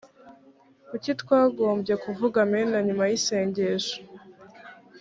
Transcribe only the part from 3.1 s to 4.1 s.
isengesho